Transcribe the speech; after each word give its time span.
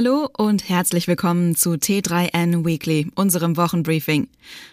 Hallo 0.00 0.28
und 0.38 0.68
herzlich 0.68 1.08
willkommen 1.08 1.56
zu 1.56 1.70
T3N 1.70 2.64
Weekly, 2.64 3.10
unserem 3.16 3.56
Wochenbriefing. 3.56 4.28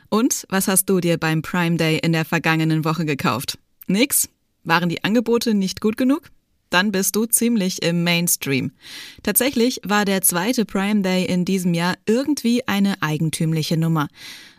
Und 0.07 0.45
was 0.49 0.67
hast 0.67 0.87
du 0.87 0.99
dir 0.99 1.17
beim 1.17 1.41
Prime 1.41 1.77
Day 1.77 1.97
in 1.97 2.13
der 2.13 2.25
vergangenen 2.25 2.85
Woche 2.85 3.05
gekauft? 3.05 3.57
Nix? 3.87 4.29
Waren 4.65 4.87
die 4.87 5.03
Angebote 5.03 5.55
nicht 5.55 5.81
gut 5.81 5.97
genug? 5.97 6.29
Dann 6.69 6.91
bist 6.91 7.15
du 7.15 7.25
ziemlich 7.25 7.81
im 7.81 8.03
Mainstream. 8.03 8.73
Tatsächlich 9.23 9.81
war 9.83 10.05
der 10.05 10.21
zweite 10.21 10.63
Prime 10.63 11.01
Day 11.01 11.25
in 11.25 11.43
diesem 11.43 11.73
Jahr 11.73 11.95
irgendwie 12.05 12.67
eine 12.67 13.01
eigentümliche 13.01 13.77
Nummer. 13.77 14.09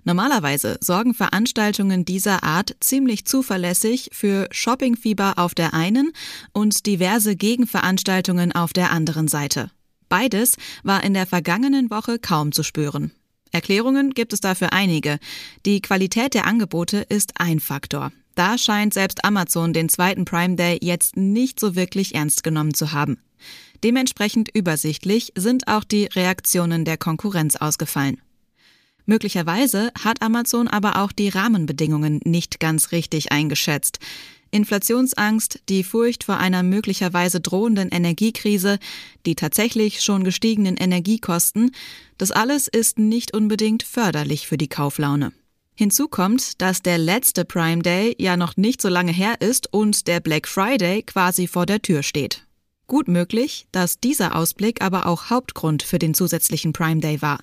Normalerweise 0.02 0.78
sorgen 0.80 1.14
Veranstaltungen 1.14 2.04
dieser 2.04 2.42
Art 2.42 2.74
ziemlich 2.80 3.24
zuverlässig 3.24 4.08
für 4.10 4.48
Shoppingfieber 4.50 5.34
auf 5.36 5.54
der 5.54 5.74
einen 5.74 6.10
und 6.52 6.86
diverse 6.86 7.36
Gegenveranstaltungen 7.36 8.50
auf 8.50 8.72
der 8.72 8.90
anderen 8.90 9.28
Seite. 9.28 9.70
Beides 10.08 10.56
war 10.82 11.02
in 11.04 11.14
der 11.14 11.26
vergangenen 11.26 11.90
Woche 11.90 12.18
kaum 12.18 12.52
zu 12.52 12.62
spüren. 12.62 13.12
Erklärungen 13.52 14.10
gibt 14.10 14.32
es 14.32 14.40
dafür 14.40 14.72
einige. 14.72 15.18
Die 15.64 15.80
Qualität 15.80 16.34
der 16.34 16.46
Angebote 16.46 16.98
ist 17.08 17.40
ein 17.40 17.60
Faktor. 17.60 18.12
Da 18.34 18.58
scheint 18.58 18.92
selbst 18.92 19.24
Amazon 19.24 19.72
den 19.72 19.88
zweiten 19.88 20.24
Prime 20.26 20.56
Day 20.56 20.78
jetzt 20.82 21.16
nicht 21.16 21.58
so 21.58 21.74
wirklich 21.74 22.14
ernst 22.14 22.42
genommen 22.42 22.74
zu 22.74 22.92
haben. 22.92 23.18
Dementsprechend 23.82 24.50
übersichtlich 24.54 25.32
sind 25.36 25.68
auch 25.68 25.84
die 25.84 26.04
Reaktionen 26.06 26.84
der 26.84 26.98
Konkurrenz 26.98 27.56
ausgefallen. 27.56 28.20
Möglicherweise 29.06 29.92
hat 30.02 30.20
Amazon 30.20 30.66
aber 30.66 31.00
auch 31.00 31.12
die 31.12 31.28
Rahmenbedingungen 31.28 32.20
nicht 32.24 32.58
ganz 32.58 32.90
richtig 32.90 33.30
eingeschätzt. 33.30 34.00
Inflationsangst, 34.50 35.60
die 35.68 35.84
Furcht 35.84 36.24
vor 36.24 36.38
einer 36.38 36.62
möglicherweise 36.62 37.40
drohenden 37.40 37.90
Energiekrise, 37.90 38.78
die 39.26 39.34
tatsächlich 39.34 40.02
schon 40.02 40.24
gestiegenen 40.24 40.76
Energiekosten, 40.76 41.72
das 42.18 42.30
alles 42.30 42.68
ist 42.68 42.98
nicht 42.98 43.34
unbedingt 43.34 43.82
förderlich 43.82 44.46
für 44.46 44.58
die 44.58 44.68
Kauflaune. 44.68 45.32
Hinzu 45.74 46.08
kommt, 46.08 46.62
dass 46.62 46.80
der 46.80 46.96
letzte 46.96 47.44
Prime 47.44 47.82
Day 47.82 48.14
ja 48.18 48.36
noch 48.36 48.56
nicht 48.56 48.80
so 48.80 48.88
lange 48.88 49.12
her 49.12 49.40
ist 49.40 49.72
und 49.72 50.06
der 50.06 50.20
Black 50.20 50.48
Friday 50.48 51.02
quasi 51.02 51.46
vor 51.46 51.66
der 51.66 51.82
Tür 51.82 52.02
steht. 52.02 52.46
Gut 52.86 53.08
möglich, 53.08 53.66
dass 53.72 54.00
dieser 54.00 54.36
Ausblick 54.36 54.80
aber 54.80 55.06
auch 55.06 55.28
Hauptgrund 55.28 55.82
für 55.82 55.98
den 55.98 56.14
zusätzlichen 56.14 56.72
Prime 56.72 57.00
Day 57.00 57.20
war. 57.20 57.40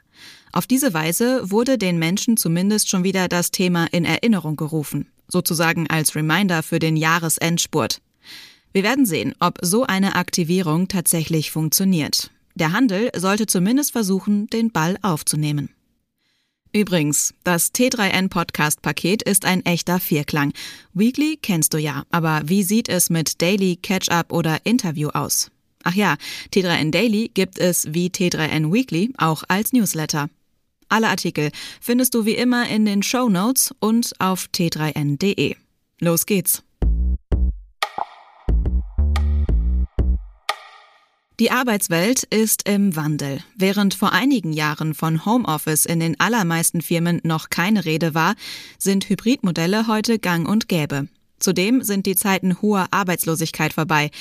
Auf 0.51 0.65
diese 0.65 0.93
Weise 0.93 1.51
wurde 1.51 1.77
den 1.77 1.99
Menschen 1.99 2.37
zumindest 2.37 2.89
schon 2.89 3.03
wieder 3.03 3.27
das 3.27 3.51
Thema 3.51 3.85
in 3.91 4.05
Erinnerung 4.05 4.55
gerufen 4.55 5.12
sozusagen 5.33 5.89
als 5.89 6.15
Reminder 6.15 6.63
für 6.63 6.79
den 6.79 6.95
Jahresendspurt. 6.95 7.99
Wir 8.71 8.83
werden 8.83 9.05
sehen, 9.05 9.35
ob 9.39 9.59
so 9.61 9.83
eine 9.83 10.15
Aktivierung 10.15 10.87
tatsächlich 10.87 11.51
funktioniert. 11.51 12.31
Der 12.55 12.71
Handel 12.71 13.11
sollte 13.15 13.45
zumindest 13.47 13.91
versuchen, 13.91 14.47
den 14.47 14.71
Ball 14.71 14.97
aufzunehmen. 15.01 15.69
Übrigens, 16.71 17.35
das 17.43 17.71
T3N 17.71 18.29
Podcast 18.29 18.81
Paket 18.81 19.21
ist 19.21 19.45
ein 19.45 19.63
echter 19.63 19.99
Vierklang. 19.99 20.53
Weekly 20.93 21.37
kennst 21.39 21.73
du 21.73 21.77
ja, 21.77 22.03
aber 22.09 22.41
wie 22.45 22.63
sieht 22.63 22.89
es 22.89 23.11
mit 23.11 23.41
Daily, 23.43 23.75
Catch-up 23.75 24.31
oder 24.31 24.65
Interview 24.65 25.09
aus? 25.09 25.51
Ach 25.83 25.93
ja, 25.93 26.15
T3N 26.51 26.89
Daily 26.89 27.29
gibt 27.31 27.59
es 27.59 27.93
wie 27.93 28.07
T3N 28.07 28.73
Weekly 28.73 29.13
auch 29.17 29.43
als 29.49 29.71
Newsletter. 29.73 30.29
Alle 30.93 31.09
Artikel 31.09 31.49
findest 31.81 32.13
du 32.13 32.25
wie 32.25 32.35
immer 32.35 32.69
in 32.69 32.85
den 32.85 33.01
Show 33.01 33.27
Notes 33.27 33.73
und 33.79 34.11
auf 34.19 34.47
t3n.de. 34.53 35.55
Los 35.99 36.27
geht's! 36.27 36.61
Die 41.39 41.49
Arbeitswelt 41.49 42.21
ist 42.21 42.69
im 42.69 42.95
Wandel. 42.95 43.43
Während 43.55 43.95
vor 43.95 44.13
einigen 44.13 44.53
Jahren 44.53 44.93
von 44.93 45.25
Homeoffice 45.25 45.87
in 45.87 45.99
den 45.99 46.19
allermeisten 46.19 46.83
Firmen 46.83 47.21
noch 47.23 47.49
keine 47.49 47.85
Rede 47.85 48.13
war, 48.13 48.35
sind 48.77 49.09
Hybridmodelle 49.09 49.87
heute 49.87 50.19
gang 50.19 50.47
und 50.47 50.69
gäbe. 50.69 51.07
Zudem 51.39 51.81
sind 51.81 52.05
die 52.05 52.15
Zeiten 52.15 52.61
hoher 52.61 52.85
Arbeitslosigkeit 52.91 53.73
vorbei. 53.73 54.11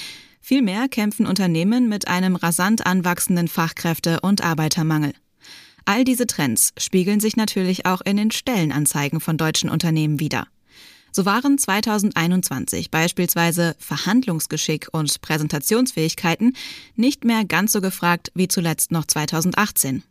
Vielmehr 0.41 0.89
kämpfen 0.89 1.27
Unternehmen 1.27 1.91
mit 1.91 2.09
einem 2.09 2.35
rasant 2.35 2.87
anwachsenden 2.87 3.49
Fachkräfte- 3.49 4.21
und 4.23 4.43
Arbeitermangel. 4.43 5.13
All 5.85 6.05
diese 6.05 6.27
Trends 6.27 6.73
spiegeln 6.79 7.21
sich 7.21 7.37
natürlich 7.37 7.87
auch 7.87 8.01
in 8.03 8.17
den 8.17 8.31
Stellenanzeigen 8.31 9.21
von 9.21 9.37
deutschen 9.37 9.69
Unternehmen 9.69 10.21
wider. 10.21 10.47
So 11.11 11.27
waren 11.27 11.59
2021 11.59 12.91
beispielsweise 12.91 13.77
Verhandlungsgeschick 13.79 14.89
und 14.93 15.21
Präsentationsfähigkeiten 15.21 16.57
nicht 16.97 17.25
mehr 17.25 17.45
ganz 17.45 17.73
so 17.73 17.83
gefragt 17.83 18.33
wie 18.35 18.49
zuletzt 18.49 18.93
noch 18.93 19.05
2018. 19.05 20.03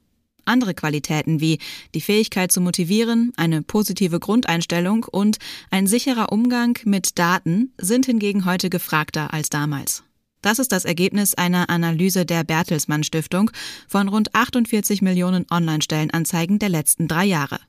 Andere 0.46 0.74
Qualitäten 0.74 1.40
wie 1.40 1.59
die 1.96 2.02
Fähigkeit 2.02 2.52
zu 2.52 2.62
motivieren, 2.62 3.32
eine 3.36 3.62
positive 3.64 4.20
Grundeinstellung 4.20 5.06
und 5.06 5.38
ein 5.70 5.88
sicherer 5.88 6.32
Umgang 6.32 6.78
mit 6.84 7.18
Daten 7.18 7.74
sind 7.78 8.06
hingegen 8.06 8.46
heute 8.46 8.70
gefragter 8.70 9.34
als 9.34 9.50
damals. 9.50 10.03
Das 10.41 10.57
ist 10.57 10.72
das 10.72 10.85
Ergebnis 10.85 11.35
einer 11.35 11.69
Analyse 11.69 12.25
der 12.25 12.44
Bertelsmann 12.44 13.03
Stiftung 13.03 13.52
von 13.88 14.07
rund 14.07 14.34
48 14.34 15.02
Millionen 15.02 15.46
Online-Stellenanzeigen 15.52 16.57
der 16.57 16.69
letzten 16.69 17.07
drei 17.07 17.25
Jahre. 17.25 17.59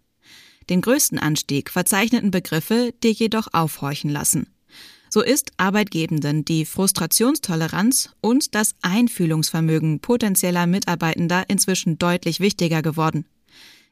Den 0.71 0.81
größten 0.81 1.19
Anstieg 1.19 1.71
verzeichneten 1.71 2.31
Begriffe, 2.31 2.94
die 3.03 3.10
jedoch 3.10 3.49
aufhorchen 3.53 4.10
lassen. 4.10 4.47
So 5.10 5.21
ist 5.21 5.53
Arbeitgebenden 5.59 6.47
die 6.47 6.65
Frustrationstoleranz 6.65 8.15
und 8.22 8.55
das 8.55 8.75
Einfühlungsvermögen 8.81 10.00
potenzieller 10.00 10.66
Mitarbeitender 10.66 11.44
inzwischen 11.49 11.99
deutlich 11.99 12.41
wichtiger 12.41 12.81
geworden. 12.81 13.27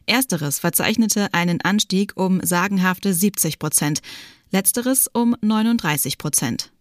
Ersteres 0.07 0.59
verzeichnete 0.59 1.35
einen 1.35 1.61
Anstieg 1.61 2.13
um 2.17 2.41
sagenhafte 2.43 3.13
70 3.13 3.59
Prozent, 3.59 4.01
letzteres 4.51 5.09
um 5.13 5.37
39 5.43 6.17
Prozent. 6.17 6.73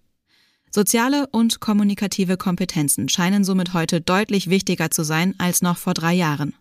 Soziale 0.72 1.28
und 1.32 1.60
kommunikative 1.60 2.38
Kompetenzen 2.38 3.10
scheinen 3.10 3.44
somit 3.44 3.74
heute 3.74 4.02
deutlich 4.02 4.50
wichtiger 4.50 4.92
zu 4.92 5.04
sein 5.04 5.34
als 5.40 5.62
noch 5.62 5.78
vor 5.78 5.96
drei 5.96 6.14
Jahren. 6.14 6.54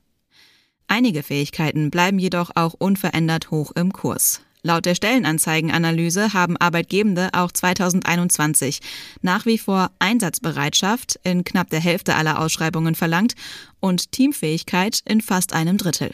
Einige 0.86 1.22
Fähigkeiten 1.22 1.90
bleiben 1.90 2.18
jedoch 2.18 2.50
auch 2.54 2.72
unverändert 2.72 3.50
hoch 3.50 3.72
im 3.74 3.92
Kurs. 3.92 4.40
Laut 4.62 4.86
der 4.86 4.94
Stellenanzeigenanalyse 4.94 6.32
haben 6.32 6.56
Arbeitgebende 6.56 7.28
auch 7.32 7.52
2021 7.52 8.80
nach 9.20 9.46
wie 9.46 9.58
vor 9.58 9.90
Einsatzbereitschaft 9.98 11.20
in 11.22 11.44
knapp 11.44 11.70
der 11.70 11.80
Hälfte 11.80 12.16
aller 12.16 12.40
Ausschreibungen 12.40 12.94
verlangt 12.94 13.34
und 13.78 14.10
Teamfähigkeit 14.10 15.00
in 15.04 15.20
fast 15.20 15.52
einem 15.52 15.76
Drittel. 15.76 16.12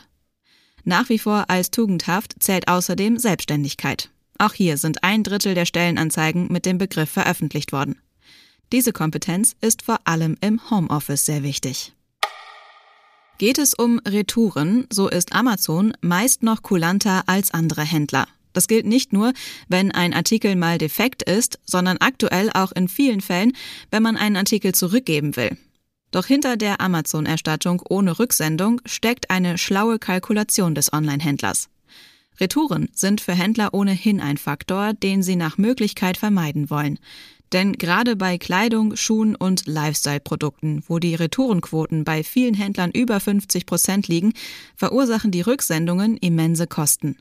Nach 0.82 1.08
wie 1.08 1.18
vor 1.18 1.46
als 1.48 1.70
tugendhaft 1.70 2.34
zählt 2.40 2.68
außerdem 2.68 3.18
Selbstständigkeit. 3.18 4.10
Auch 4.38 4.52
hier 4.52 4.78
sind 4.78 5.04
ein 5.04 5.22
Drittel 5.22 5.54
der 5.54 5.66
Stellenanzeigen 5.66 6.48
mit 6.50 6.66
dem 6.66 6.78
Begriff 6.78 7.10
veröffentlicht 7.10 7.72
worden. 7.72 7.96
Diese 8.72 8.92
Kompetenz 8.92 9.54
ist 9.60 9.82
vor 9.82 10.00
allem 10.04 10.36
im 10.40 10.70
Homeoffice 10.70 11.24
sehr 11.24 11.42
wichtig. 11.42 11.92
Geht 13.38 13.58
es 13.58 13.74
um 13.74 14.00
Retouren, 14.06 14.86
so 14.90 15.08
ist 15.08 15.34
Amazon 15.34 15.92
meist 16.00 16.42
noch 16.42 16.62
kulanter 16.62 17.24
als 17.26 17.52
andere 17.52 17.82
Händler. 17.82 18.26
Das 18.52 18.68
gilt 18.68 18.86
nicht 18.86 19.12
nur, 19.12 19.32
wenn 19.68 19.90
ein 19.90 20.14
Artikel 20.14 20.54
mal 20.54 20.78
defekt 20.78 21.24
ist, 21.24 21.58
sondern 21.64 21.98
aktuell 21.98 22.50
auch 22.54 22.70
in 22.70 22.86
vielen 22.88 23.20
Fällen, 23.20 23.52
wenn 23.90 24.02
man 24.02 24.16
einen 24.16 24.36
Artikel 24.36 24.72
zurückgeben 24.72 25.34
will. 25.36 25.58
Doch 26.12 26.26
hinter 26.26 26.56
der 26.56 26.80
Amazon-Erstattung 26.80 27.82
ohne 27.88 28.20
Rücksendung 28.20 28.80
steckt 28.86 29.30
eine 29.30 29.58
schlaue 29.58 29.98
Kalkulation 29.98 30.76
des 30.76 30.92
Online-Händlers. 30.92 31.68
Retouren 32.40 32.88
sind 32.92 33.20
für 33.20 33.34
Händler 33.34 33.74
ohnehin 33.74 34.20
ein 34.20 34.36
Faktor, 34.36 34.92
den 34.92 35.22
sie 35.22 35.36
nach 35.36 35.58
Möglichkeit 35.58 36.16
vermeiden 36.16 36.70
wollen. 36.70 36.98
Denn 37.52 37.74
gerade 37.74 38.16
bei 38.16 38.38
Kleidung, 38.38 38.96
Schuhen 38.96 39.36
und 39.36 39.66
Lifestyle-Produkten, 39.66 40.82
wo 40.88 40.98
die 40.98 41.14
Retourenquoten 41.14 42.04
bei 42.04 42.24
vielen 42.24 42.54
Händlern 42.54 42.90
über 42.90 43.20
50 43.20 43.66
Prozent 43.66 44.08
liegen, 44.08 44.32
verursachen 44.74 45.30
die 45.30 45.42
Rücksendungen 45.42 46.16
immense 46.16 46.66
Kosten. 46.66 47.16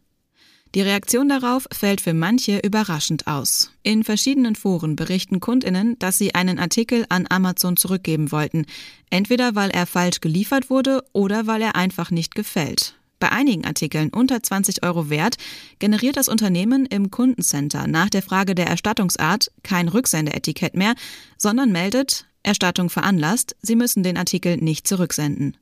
Die 0.74 0.82
Reaktion 0.82 1.30
darauf 1.30 1.68
fällt 1.72 2.02
für 2.02 2.16
manche 2.16 2.58
überraschend 2.58 3.28
aus. 3.28 3.72
In 3.84 4.04
verschiedenen 4.04 4.56
Foren 4.56 4.96
berichten 4.96 5.40
Kundinnen, 5.40 6.00
dass 6.00 6.18
sie 6.18 6.34
einen 6.34 6.58
Artikel 6.58 7.06
an 7.10 7.28
Amazon 7.30 7.78
zurückgeben 7.78 8.32
wollten, 8.32 8.66
entweder 9.12 9.54
weil 9.54 9.70
er 9.70 9.86
falsch 9.86 10.20
geliefert 10.20 10.72
wurde 10.72 11.04
oder 11.14 11.46
weil 11.46 11.62
er 11.62 11.76
einfach 11.76 12.10
nicht 12.10 12.34
gefällt. 12.34 12.96
Bei 13.24 13.32
einigen 13.32 13.64
Artikeln 13.64 14.10
unter 14.10 14.44
20 14.44 14.84
Euro 14.84 15.10
wert 15.10 15.38
generiert 15.80 16.18
das 16.18 16.28
Unternehmen 16.28 16.86
im 16.86 17.10
Kundencenter 17.10 17.88
nach 17.88 18.10
der 18.10 18.22
Frage 18.22 18.54
der 18.54 18.68
Erstattungsart 18.68 19.50
kein 19.64 19.88
Rücksendeetikett 19.88 20.76
mehr, 20.76 20.94
sondern 21.38 21.72
meldet 21.72 22.26
Erstattung 22.44 22.90
veranlasst, 22.90 23.56
Sie 23.62 23.78
müssen 23.78 24.04
den 24.04 24.18
Artikel 24.18 24.58
nicht 24.58 24.90
zurücksenden. 24.90 25.56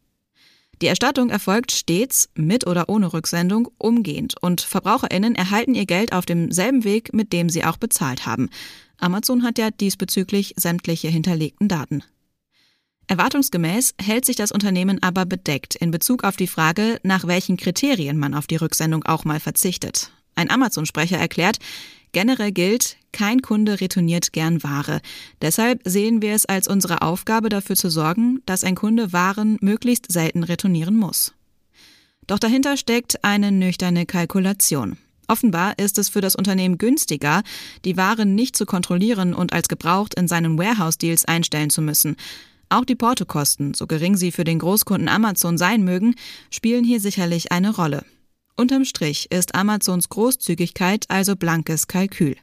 Die 0.82 0.88
Erstattung 0.88 1.30
erfolgt 1.30 1.72
stets 1.72 2.30
mit 2.34 2.66
oder 2.66 2.90
ohne 2.90 3.14
Rücksendung 3.14 3.70
umgehend 3.78 4.42
und 4.42 4.62
Verbraucherinnen 4.62 5.36
erhalten 5.36 5.76
ihr 5.76 5.86
Geld 5.86 6.14
auf 6.14 6.26
demselben 6.26 6.84
Weg, 6.84 7.14
mit 7.14 7.32
dem 7.32 7.48
sie 7.48 7.64
auch 7.64 7.78
bezahlt 7.78 8.26
haben. 8.26 8.50
Amazon 8.98 9.44
hat 9.44 9.60
ja 9.60 9.70
diesbezüglich 9.70 10.56
sämtliche 10.58 11.10
hinterlegten 11.10 11.68
Daten. 11.68 12.02
Erwartungsgemäß 13.12 13.94
hält 14.02 14.24
sich 14.24 14.38
das 14.38 14.54
Unternehmen 14.54 15.04
aber 15.04 15.26
bedeckt 15.26 15.76
in 15.76 15.92
Bezug 15.92 16.24
auf 16.24 16.38
die 16.38 16.48
Frage, 16.48 16.98
nach 17.04 17.28
welchen 17.28 17.58
Kriterien 17.58 18.18
man 18.18 18.34
auf 18.34 18.48
die 18.48 18.56
Rücksendung 18.56 19.04
auch 19.04 19.26
mal 19.26 19.42
verzichtet. 19.42 20.12
Ein 20.36 20.50
Amazon-Sprecher 20.50 21.18
erklärt, 21.18 21.58
generell 22.14 22.54
gilt, 22.54 22.96
kein 23.12 23.42
Kunde 23.42 23.82
retourniert 23.82 24.32
gern 24.32 24.64
Ware. 24.64 25.02
Deshalb 25.42 25.82
sehen 25.84 26.22
wir 26.22 26.34
es 26.34 26.46
als 26.46 26.70
unsere 26.70 27.02
Aufgabe 27.02 27.50
dafür 27.50 27.76
zu 27.76 27.90
sorgen, 27.90 28.42
dass 28.46 28.64
ein 28.64 28.76
Kunde 28.76 29.12
Waren 29.12 29.58
möglichst 29.60 30.10
selten 30.10 30.44
retournieren 30.44 30.96
muss. 30.96 31.34
Doch 32.28 32.40
dahinter 32.40 32.78
steckt 32.78 33.26
eine 33.26 33.52
nüchterne 33.52 34.06
Kalkulation. 34.06 34.96
Offenbar 35.28 35.78
ist 35.78 35.98
es 35.98 36.08
für 36.08 36.22
das 36.22 36.36
Unternehmen 36.36 36.78
günstiger, 36.78 37.44
die 37.84 37.98
Waren 37.98 38.36
nicht 38.36 38.56
zu 38.56 38.66
kontrollieren 38.66 39.34
und 39.34 39.52
als 39.52 39.68
gebraucht 39.68 40.14
in 40.16 40.30
seinen 40.30 40.58
Warehouse-Deals 40.58 41.26
einstellen 41.26 41.70
zu 41.70 41.82
müssen. 41.82 42.16
Auch 42.72 42.86
die 42.86 42.96
Portokosten, 42.96 43.74
so 43.74 43.86
gering 43.86 44.16
sie 44.16 44.32
für 44.32 44.46
den 44.46 44.60
Großkunden 44.60 45.10
Amazon 45.10 45.58
sein 45.58 45.84
mögen, 45.84 46.16
spielen 46.50 46.86
hier 46.86 47.02
sicherlich 47.02 47.52
eine 47.52 47.76
Rolle. 47.76 48.06
Unterm 48.56 48.86
Strich 48.86 49.30
ist 49.30 49.56
Amazons 49.56 50.08
Großzügigkeit 50.08 51.04
also 51.10 51.36
blankes 51.36 51.88
Kalkül. 51.88 52.38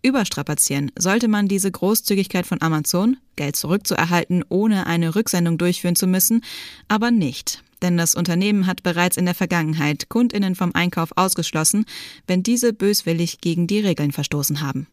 Überstrapazieren 0.00 0.90
sollte 0.98 1.28
man 1.28 1.48
diese 1.48 1.70
Großzügigkeit 1.70 2.46
von 2.46 2.62
Amazon, 2.62 3.18
Geld 3.36 3.56
zurückzuerhalten, 3.56 4.42
ohne 4.48 4.86
eine 4.86 5.14
Rücksendung 5.14 5.58
durchführen 5.58 5.96
zu 5.96 6.06
müssen, 6.06 6.42
aber 6.88 7.10
nicht. 7.10 7.62
Denn 7.82 7.98
das 7.98 8.14
Unternehmen 8.14 8.66
hat 8.66 8.82
bereits 8.82 9.18
in 9.18 9.26
der 9.26 9.34
Vergangenheit 9.34 10.08
Kundinnen 10.08 10.54
vom 10.54 10.74
Einkauf 10.74 11.10
ausgeschlossen, 11.14 11.84
wenn 12.26 12.42
diese 12.42 12.72
böswillig 12.72 13.42
gegen 13.42 13.66
die 13.66 13.80
Regeln 13.80 14.12
verstoßen 14.12 14.62
haben. 14.62 14.86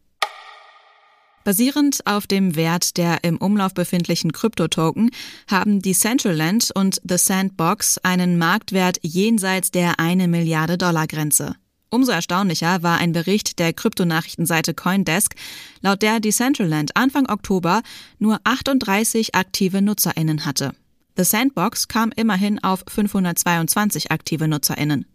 Basierend 1.43 2.07
auf 2.07 2.25
dem 2.25 2.55
Wert 2.55 2.95
der 2.97 3.23
im 3.23 3.37
Umlauf 3.37 3.73
befindlichen 3.73 4.31
Kryptotoken 4.31 5.11
haben 5.47 5.81
Decentraland 5.81 6.71
und 6.73 7.01
The 7.07 7.17
Sandbox 7.17 7.97
einen 7.97 8.37
Marktwert 8.37 8.99
jenseits 9.01 9.69
der 9.69 9.99
eine 9.99 10.29
Milliarde 10.29 10.77
Dollar 10.77 11.05
Grenze. 11.07 11.55
Umso 11.89 12.11
erstaunlicher 12.11 12.81
war 12.81 12.97
ein 12.97 13.11
Bericht 13.11 13.59
der 13.59 13.73
Kryptonachrichtenseite 13.73 14.73
Coindesk, 14.73 15.35
laut 15.81 16.01
der 16.01 16.19
Decentraland 16.19 16.95
Anfang 16.95 17.29
Oktober 17.29 17.83
nur 18.19 18.39
38 18.45 19.35
aktive 19.35 19.81
NutzerInnen 19.81 20.45
hatte. 20.45 20.71
The 21.17 21.23
Sandbox 21.23 21.89
kam 21.89 22.11
immerhin 22.15 22.63
auf 22.63 22.83
522 22.87 24.11
aktive 24.11 24.47
NutzerInnen. 24.47 25.05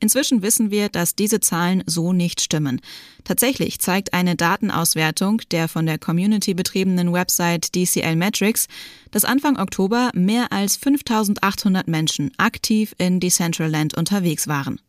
Inzwischen 0.00 0.42
wissen 0.42 0.70
wir, 0.70 0.88
dass 0.88 1.14
diese 1.14 1.40
Zahlen 1.40 1.82
so 1.86 2.12
nicht 2.12 2.40
stimmen. 2.40 2.80
Tatsächlich 3.22 3.78
zeigt 3.78 4.12
eine 4.12 4.36
Datenauswertung 4.36 5.40
der 5.50 5.68
von 5.68 5.86
der 5.86 5.98
Community 5.98 6.52
betriebenen 6.54 7.12
Website 7.12 7.74
DCL 7.74 8.16
Metrics, 8.16 8.66
dass 9.10 9.24
Anfang 9.24 9.56
Oktober 9.56 10.10
mehr 10.14 10.52
als 10.52 10.76
5800 10.76 11.88
Menschen 11.88 12.32
aktiv 12.36 12.94
in 12.98 13.20
Decentraland 13.20 13.94
unterwegs 13.94 14.48
waren. 14.48 14.80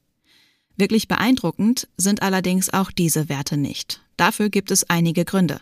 Wirklich 0.76 1.08
beeindruckend 1.08 1.88
sind 1.96 2.22
allerdings 2.22 2.74
auch 2.74 2.92
diese 2.92 3.30
Werte 3.30 3.56
nicht. 3.58 4.02
Dafür 4.18 4.50
gibt 4.50 4.72
es 4.72 4.90
einige 4.90 5.24
Gründe. 5.24 5.62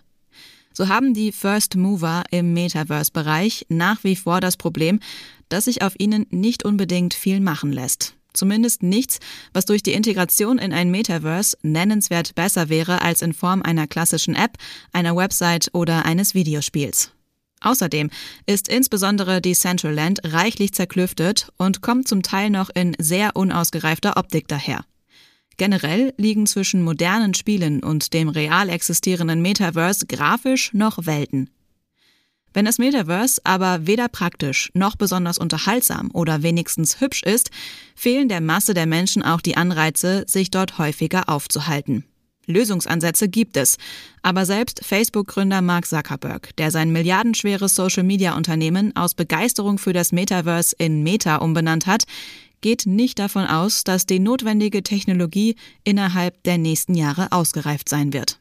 So 0.74 0.88
haben 0.88 1.14
die 1.14 1.32
First 1.32 1.76
Mover 1.76 2.24
im 2.32 2.54
Metaverse-Bereich 2.54 3.68
nach 3.70 4.04
wie 4.04 4.16
vor 4.16 4.42
das 4.42 4.58
Problem, 4.58 5.00
dass 5.50 5.66
sich 5.66 5.84
auf 5.84 5.94
ihnen 6.00 6.26
nicht 6.32 6.66
unbedingt 6.66 7.14
viel 7.14 7.40
machen 7.40 7.72
lässt. 7.72 8.16
Zumindest 8.34 8.84
nichts, 8.84 9.20
was 9.54 9.66
durch 9.66 9.84
die 9.84 9.94
Integration 9.94 10.58
in 10.58 10.74
ein 10.74 10.92
Metaverse 10.92 11.58
nennenswert 11.62 12.36
besser 12.36 12.70
wäre 12.70 13.02
als 13.02 13.22
in 13.22 13.34
Form 13.34 13.62
einer 13.62 13.88
klassischen 13.88 14.36
App, 14.36 14.58
einer 14.92 15.16
Website 15.16 15.70
oder 15.74 16.06
eines 16.06 16.34
Videospiels. 16.34 17.12
Außerdem 17.62 18.10
ist 18.46 18.68
insbesondere 18.68 19.40
Decentraland 19.42 20.20
reichlich 20.24 20.74
zerklüftet 20.74 21.52
und 21.58 21.82
kommt 21.82 22.08
zum 22.08 22.22
Teil 22.22 22.50
noch 22.50 22.70
in 22.70 22.96
sehr 23.00 23.36
unausgereifter 23.36 24.18
Optik 24.18 24.48
daher. 24.48 24.84
Generell 25.58 26.14
liegen 26.18 26.46
zwischen 26.46 26.82
modernen 26.82 27.34
Spielen 27.36 27.84
und 27.84 28.14
dem 28.14 28.28
real 28.28 28.70
existierenden 28.70 29.42
Metaverse 29.42 30.08
grafisch 30.08 30.74
noch 30.74 31.06
Welten. 31.06 31.50
Wenn 32.54 32.66
das 32.66 32.78
Metaverse 32.78 33.42
aber 33.44 33.88
weder 33.88 34.08
praktisch 34.08 34.72
noch 34.74 34.96
besonders 34.96 35.38
unterhaltsam 35.38 36.12
oder 36.14 36.44
wenigstens 36.44 37.02
hübsch 37.02 37.24
ist, 37.24 37.50
fehlen 37.96 38.30
der 38.30 38.42
Masse 38.42 38.74
der 38.74 38.86
Menschen 38.86 39.24
auch 39.24 39.42
die 39.42 39.58
Anreize, 39.58 40.24
sich 40.28 40.52
dort 40.52 40.78
häufiger 40.78 41.30
aufzuhalten. 41.30 42.06
Lösungsansätze 42.46 43.30
gibt 43.30 43.58
es, 43.58 43.78
aber 44.22 44.46
selbst 44.46 44.82
Facebook-Gründer 44.84 45.62
Mark 45.62 45.88
Zuckerberg, 45.88 46.56
der 46.58 46.72
sein 46.72 46.92
milliardenschweres 46.92 47.74
Social-Media-Unternehmen 47.76 48.96
aus 48.96 49.14
Begeisterung 49.14 49.78
für 49.78 49.94
das 49.94 50.12
Metaverse 50.12 50.76
in 50.78 51.04
Meta 51.04 51.38
umbenannt 51.38 51.88
hat, 51.88 52.04
geht 52.62 52.86
nicht 52.86 53.20
davon 53.20 53.46
aus, 53.46 53.84
dass 53.84 54.06
die 54.06 54.20
notwendige 54.20 54.84
Technologie 54.84 55.56
innerhalb 55.84 56.42
der 56.44 56.58
nächsten 56.58 56.96
Jahre 56.96 57.32
ausgereift 57.32 57.90
sein 57.90 58.14
wird. 58.14 58.40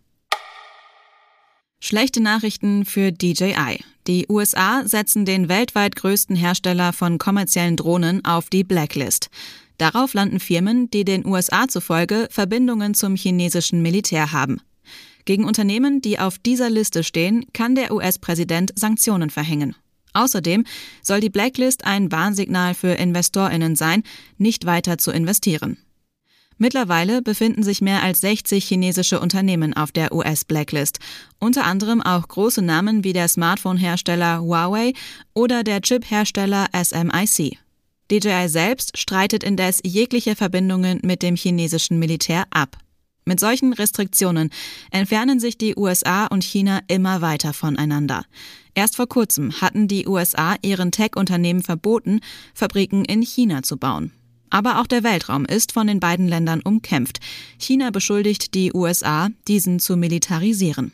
Schlechte 1.85 2.23
Nachrichten 2.23 2.85
für 2.85 3.11
DJI. 3.11 3.83
Die 4.07 4.27
USA 4.29 4.87
setzen 4.87 5.25
den 5.25 5.49
weltweit 5.49 5.97
größten 5.97 6.37
Hersteller 6.37 6.93
von 6.93 7.19
kommerziellen 7.19 7.77
Drohnen 7.77 8.25
auf 8.25 8.49
die 8.49 8.63
Blacklist. 8.63 9.31
Darauf 9.79 10.15
landen 10.15 10.39
Firmen, 10.39 10.91
die 10.91 11.05
den 11.05 11.27
USA 11.27 11.67
zufolge 11.67 12.29
Verbindungen 12.31 12.95
zum 12.95 13.17
chinesischen 13.17 13.83
Militär 13.83 14.31
haben. 14.31 14.61
Gegen 15.25 15.43
Unternehmen, 15.45 16.01
die 16.01 16.21
auf 16.21 16.39
dieser 16.39 16.71
Liste 16.71 17.03
stehen, 17.03 17.47
kann 17.53 17.75
der 17.75 17.93
US-Präsident 17.93 18.71
Sanktionen 18.77 19.31
verhängen. 19.31 19.75
Außerdem 20.13 20.63
soll 21.03 21.19
die 21.19 21.31
Blacklist 21.31 21.85
ein 21.85 22.13
Warnsignal 22.13 22.75
für 22.75 22.93
Investorinnen 22.93 23.75
sein, 23.75 24.05
nicht 24.39 24.67
weiter 24.67 24.99
zu 24.99 25.11
investieren. 25.11 25.79
Mittlerweile 26.59 27.23
befinden 27.23 27.63
sich 27.63 27.81
mehr 27.81 28.03
als 28.03 28.21
60 28.21 28.65
chinesische 28.65 29.21
Unternehmen 29.21 29.75
auf 29.75 29.93
der 29.93 30.13
US-Blacklist, 30.15 30.99
unter 31.39 31.65
anderem 31.65 32.01
auch 32.03 32.29
große 32.29 32.63
Namen 32.63 33.05
wie 33.05 33.13
der 33.13 33.29
Smartphone-Hersteller 33.29 34.41
Huawei 34.41 34.93
oder 35.35 35.65
der 35.65 35.81
Chip-Hersteller 35.81 36.69
SMIC. 36.73 37.59
DJI 38.11 38.49
selbst 38.49 38.99
streitet 38.99 39.43
indes 39.43 39.81
jegliche 39.85 40.37
Verbindungen 40.37 41.01
mit 41.03 41.23
dem 41.23 41.35
chinesischen 41.35 41.99
Militär 41.99 42.45
ab. 42.51 42.77
Mit 43.25 43.39
solchen 43.39 43.73
Restriktionen 43.73 44.51
entfernen 44.91 45.39
sich 45.39 45.57
die 45.57 45.77
USA 45.77 46.27
und 46.27 46.43
China 46.43 46.81
immer 46.89 47.21
weiter 47.21 47.53
voneinander. 47.53 48.25
Erst 48.75 48.97
vor 48.97 49.07
kurzem 49.07 49.61
hatten 49.61 49.87
die 49.87 50.07
USA 50.09 50.57
ihren 50.63 50.91
Tech-Unternehmen 50.91 51.63
verboten, 51.63 52.21
Fabriken 52.53 53.05
in 53.05 53.23
China 53.23 53.63
zu 53.63 53.77
bauen. 53.77 54.13
Aber 54.53 54.81
auch 54.81 54.87
der 54.87 55.03
Weltraum 55.03 55.47
ist 55.47 55.73
von 55.73 55.87
den 55.87 55.99
beiden 55.99 56.29
Ländern 56.29 56.61
umkämpft. 56.61 57.21
China 57.59 57.91
beschuldigt 57.91 58.53
die 58.53 58.71
USA, 58.75 59.31
diesen 59.49 59.81
zu 59.81 59.97
militarisieren. 59.97 60.93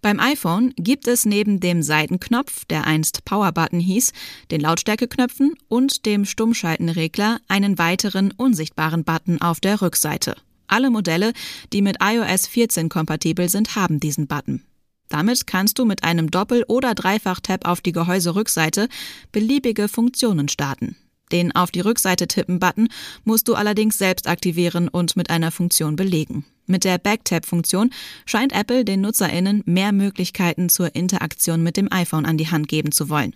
Beim 0.00 0.20
iPhone 0.20 0.74
gibt 0.76 1.08
es 1.08 1.26
neben 1.26 1.58
dem 1.58 1.82
Seitenknopf, 1.82 2.66
der 2.66 2.86
einst 2.86 3.24
Power-Button 3.24 3.80
hieß, 3.80 4.12
den 4.52 4.60
Lautstärkeknöpfen 4.60 5.54
und 5.66 6.06
dem 6.06 6.24
Stummschaltenregler 6.24 7.40
einen 7.48 7.78
weiteren 7.78 8.30
unsichtbaren 8.30 9.02
Button 9.02 9.40
auf 9.42 9.58
der 9.58 9.82
Rückseite. 9.82 10.36
Alle 10.68 10.88
Modelle, 10.88 11.32
die 11.72 11.82
mit 11.82 11.96
iOS 12.00 12.46
14 12.46 12.90
kompatibel 12.90 13.48
sind, 13.48 13.74
haben 13.74 13.98
diesen 13.98 14.28
Button. 14.28 14.62
Damit 15.08 15.48
kannst 15.48 15.80
du 15.80 15.84
mit 15.84 16.04
einem 16.04 16.30
Doppel- 16.30 16.64
oder 16.68 16.94
Dreifach-Tab 16.94 17.66
auf 17.66 17.80
die 17.80 17.92
Gehäuserückseite 17.92 18.88
beliebige 19.32 19.88
Funktionen 19.88 20.48
starten. 20.48 20.96
Den 21.32 21.54
Auf 21.56 21.70
die 21.70 21.80
Rückseite 21.80 22.28
tippen-Button 22.28 22.88
musst 23.24 23.48
du 23.48 23.54
allerdings 23.54 23.98
selbst 23.98 24.28
aktivieren 24.28 24.88
und 24.88 25.16
mit 25.16 25.30
einer 25.30 25.50
Funktion 25.50 25.96
belegen. 25.96 26.44
Mit 26.66 26.84
der 26.84 26.98
Backtap-Funktion 26.98 27.90
scheint 28.26 28.52
Apple 28.52 28.84
den 28.84 29.00
NutzerInnen 29.00 29.62
mehr 29.66 29.92
Möglichkeiten 29.92 30.68
zur 30.68 30.94
Interaktion 30.94 31.62
mit 31.62 31.76
dem 31.76 31.90
iPhone 31.92 32.26
an 32.26 32.36
die 32.36 32.48
Hand 32.48 32.68
geben 32.68 32.92
zu 32.92 33.08
wollen. 33.08 33.34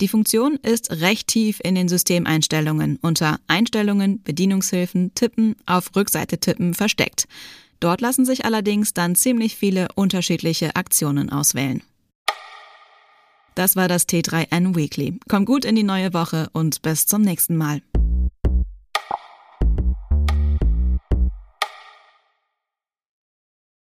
Die 0.00 0.08
Funktion 0.08 0.56
ist 0.62 0.92
recht 0.92 1.26
tief 1.26 1.60
in 1.62 1.74
den 1.74 1.88
Systemeinstellungen 1.88 2.98
unter 3.02 3.40
Einstellungen, 3.48 4.22
Bedienungshilfen, 4.22 5.12
Tippen, 5.14 5.56
auf 5.66 5.94
Rückseite 5.96 6.38
tippen 6.38 6.74
versteckt. 6.74 7.26
Dort 7.80 8.00
lassen 8.00 8.24
sich 8.24 8.44
allerdings 8.44 8.94
dann 8.94 9.16
ziemlich 9.16 9.56
viele 9.56 9.88
unterschiedliche 9.96 10.76
Aktionen 10.76 11.30
auswählen. 11.30 11.82
Das 13.58 13.74
war 13.74 13.88
das 13.88 14.06
T3N 14.06 14.76
Weekly. 14.76 15.18
Komm 15.28 15.44
gut 15.44 15.64
in 15.64 15.74
die 15.74 15.82
neue 15.82 16.14
Woche 16.14 16.48
und 16.52 16.80
bis 16.82 17.06
zum 17.06 17.22
nächsten 17.22 17.56
Mal. 17.56 17.82